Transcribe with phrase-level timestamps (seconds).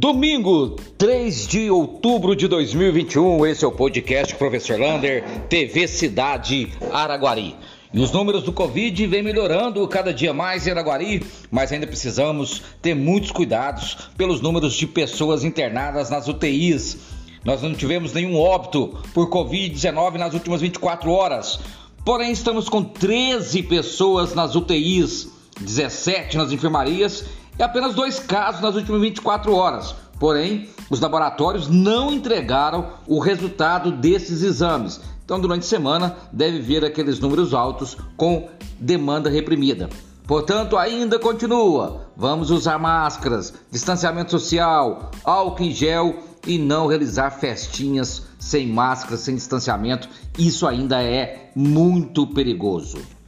[0.00, 7.54] Domingo, 3 de outubro de 2021, esse é o podcast Professor Lander, TV Cidade Araguari.
[7.92, 12.62] E os números do Covid vêm melhorando cada dia mais em Araguari, mas ainda precisamos
[12.80, 16.96] ter muitos cuidados pelos números de pessoas internadas nas UTIs.
[17.44, 21.60] Nós não tivemos nenhum óbito por Covid-19 nas últimas 24 horas,
[22.06, 25.28] porém estamos com 13 pessoas nas UTIs,
[25.60, 27.22] 17 nas enfermarias
[27.60, 29.94] e apenas dois casos nas últimas 24 horas.
[30.18, 34.98] Porém, os laboratórios não entregaram o resultado desses exames.
[35.22, 39.90] Então, durante a semana, deve vir aqueles números altos com demanda reprimida.
[40.26, 42.06] Portanto, ainda continua.
[42.16, 46.16] Vamos usar máscaras, distanciamento social, álcool em gel
[46.46, 50.08] e não realizar festinhas sem máscara, sem distanciamento.
[50.38, 53.19] Isso ainda é muito perigoso.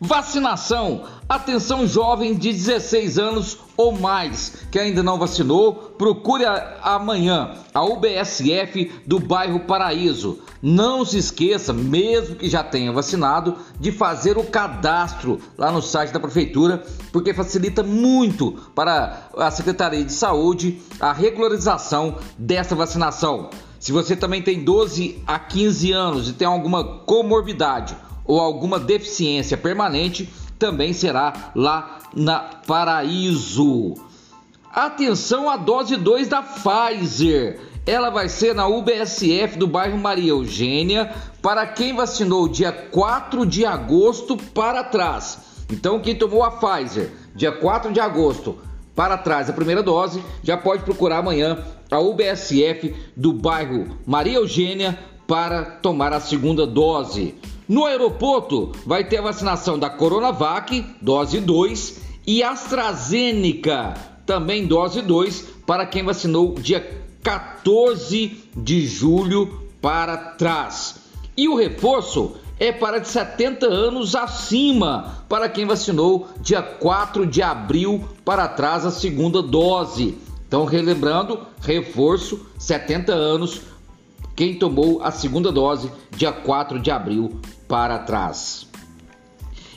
[0.00, 1.02] Vacinação.
[1.28, 6.44] Atenção jovem de 16 anos ou mais que ainda não vacinou, procure
[6.82, 10.38] amanhã a UBSF do bairro Paraíso.
[10.62, 16.12] Não se esqueça, mesmo que já tenha vacinado, de fazer o cadastro lá no site
[16.12, 23.50] da prefeitura, porque facilita muito para a Secretaria de Saúde a regularização dessa vacinação.
[23.78, 27.96] Se você também tem 12 a 15 anos e tem alguma comorbidade
[28.28, 33.94] ou alguma deficiência permanente, também será lá na Paraíso.
[34.70, 37.58] Atenção à dose 2 da Pfizer.
[37.86, 43.64] Ela vai ser na UBSF do bairro Maria Eugênia para quem vacinou dia 4 de
[43.64, 45.64] agosto para trás.
[45.72, 48.58] Então, quem tomou a Pfizer dia 4 de agosto
[48.94, 54.98] para trás a primeira dose, já pode procurar amanhã a UBSF do bairro Maria Eugênia
[55.26, 57.34] para tomar a segunda dose.
[57.68, 63.92] No aeroporto vai ter a vacinação da Coronavac, dose 2, e AstraZeneca,
[64.24, 66.80] também dose 2, para quem vacinou dia
[67.22, 70.96] 14 de julho para trás.
[71.36, 77.42] E o reforço é para de 70 anos acima, para quem vacinou dia 4 de
[77.42, 80.16] abril para trás a segunda dose.
[80.46, 83.60] Então, relembrando, reforço 70 anos,
[84.38, 88.68] quem tomou a segunda dose dia 4 de abril para trás.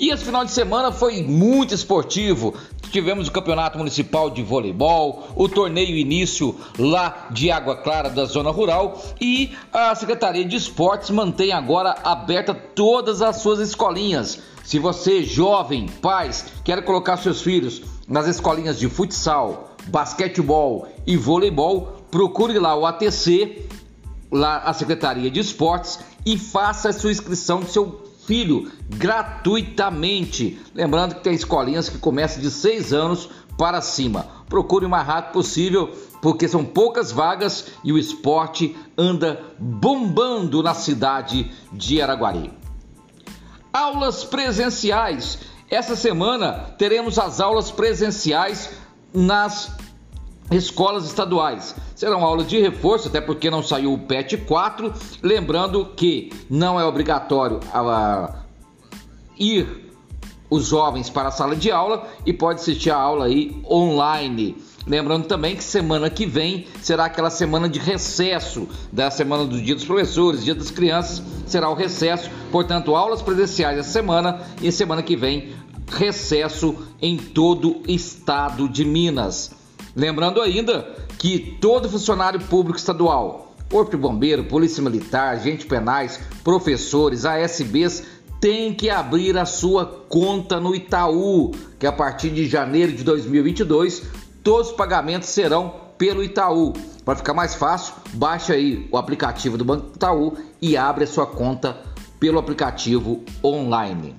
[0.00, 2.54] E esse final de semana foi muito esportivo.
[2.90, 8.50] Tivemos o Campeonato Municipal de Voleibol, o torneio início lá de Água Clara da Zona
[8.50, 14.38] Rural e a Secretaria de Esportes mantém agora aberta todas as suas escolinhas.
[14.64, 22.06] Se você, jovem, pais, quer colocar seus filhos nas escolinhas de futsal, basquetebol e voleibol,
[22.10, 23.66] procure lá o ATC
[24.30, 30.60] lá a Secretaria de Esportes e faça a sua inscrição do seu filho gratuitamente.
[30.74, 34.26] Lembrando que tem escolinhas que começam de 6 anos para cima.
[34.48, 40.74] Procure o mais rápido possível, porque são poucas vagas e o esporte anda bombando na
[40.74, 42.52] cidade de Araguari.
[43.72, 45.38] Aulas presenciais.
[45.68, 48.70] Essa semana teremos as aulas presenciais
[49.12, 49.76] nas
[50.50, 51.74] escolas estaduais.
[51.94, 54.92] Serão aulas de reforço, até porque não saiu o PET 4.
[55.22, 58.42] Lembrando que não é obrigatório a,
[59.38, 59.86] ir
[60.48, 64.56] os jovens para a sala de aula e pode assistir a aula aí online.
[64.86, 69.74] Lembrando também que semana que vem será aquela semana de recesso da semana do Dia
[69.74, 72.30] dos Professores, Dia das Crianças, será o recesso.
[72.52, 75.56] Portanto, aulas presenciais essa semana e semana que vem
[75.88, 79.50] recesso em todo o estado de Minas.
[79.96, 80.86] Lembrando ainda
[81.18, 88.04] que todo funcionário público estadual, Corpo de Bombeiro, Polícia Militar, agentes penais, professores, ASBs,
[88.38, 94.02] tem que abrir a sua conta no Itaú, que a partir de janeiro de 2022
[94.44, 96.74] todos os pagamentos serão pelo Itaú.
[97.02, 101.26] Para ficar mais fácil, baixe aí o aplicativo do Banco Itaú e abre a sua
[101.26, 101.80] conta
[102.20, 104.14] pelo aplicativo online.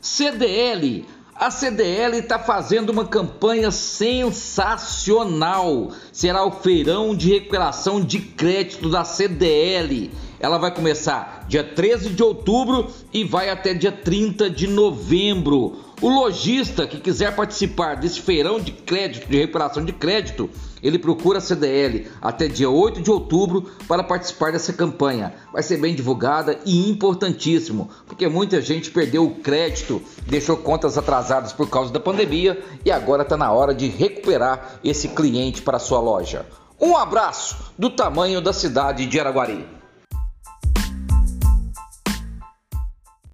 [0.00, 1.04] CDL
[1.40, 5.90] a CDL está fazendo uma campanha sensacional.
[6.12, 10.10] Será o feirão de recuperação de crédito da CDL.
[10.40, 15.76] Ela vai começar dia 13 de outubro e vai até dia 30 de novembro.
[16.00, 20.48] O lojista que quiser participar desse feirão de crédito, de recuperação de crédito,
[20.82, 25.34] ele procura a CDL até dia 8 de outubro para participar dessa campanha.
[25.52, 31.52] Vai ser bem divulgada e importantíssimo, porque muita gente perdeu o crédito, deixou contas atrasadas
[31.52, 36.00] por causa da pandemia e agora está na hora de recuperar esse cliente para sua
[36.00, 36.46] loja.
[36.80, 39.79] Um abraço do tamanho da cidade de Araguari.